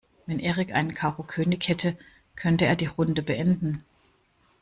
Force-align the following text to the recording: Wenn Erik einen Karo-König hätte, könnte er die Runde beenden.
Wenn 0.25 0.39
Erik 0.39 0.73
einen 0.73 0.95
Karo-König 0.95 1.67
hätte, 1.69 1.95
könnte 2.35 2.65
er 2.65 2.75
die 2.75 2.87
Runde 2.87 3.21
beenden. 3.21 3.85